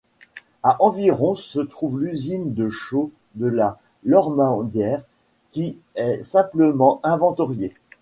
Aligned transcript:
À 0.63 0.81
environ 0.81 1.35
se 1.35 1.59
trouve 1.59 1.99
l'usine 1.99 2.55
de 2.55 2.69
chaux 2.69 3.11
de 3.35 3.45
la 3.45 3.77
Lormandière 4.03 5.03
qui 5.51 5.77
est 5.93 6.23
simplement 6.23 6.99
inventoriée. 7.03 7.75